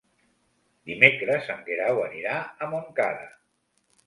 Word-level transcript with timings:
Dimecres 0.91 1.51
en 1.57 1.61
Guerau 1.67 2.01
anirà 2.07 2.39
a 2.67 2.71
Montcada. 2.73 3.31